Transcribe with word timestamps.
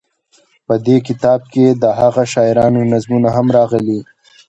په 0.67 0.73
دې 0.85 0.97
کتاب 1.07 1.39
کې 1.53 1.65
دهغه 1.83 2.23
شاعرانو 2.33 2.81
نظمونه 2.91 3.29
هم 3.35 3.47
راغلي. 3.57 3.99